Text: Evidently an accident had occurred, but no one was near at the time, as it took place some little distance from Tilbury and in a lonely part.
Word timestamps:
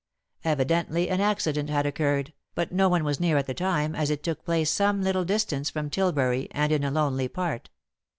Evidently 0.43 1.11
an 1.11 1.21
accident 1.21 1.69
had 1.69 1.85
occurred, 1.85 2.33
but 2.55 2.71
no 2.71 2.89
one 2.89 3.03
was 3.03 3.19
near 3.19 3.37
at 3.37 3.45
the 3.45 3.53
time, 3.53 3.93
as 3.93 4.09
it 4.09 4.23
took 4.23 4.43
place 4.43 4.71
some 4.71 5.03
little 5.03 5.23
distance 5.23 5.69
from 5.69 5.91
Tilbury 5.91 6.47
and 6.49 6.71
in 6.71 6.83
a 6.83 6.89
lonely 6.89 7.27
part. 7.27 7.69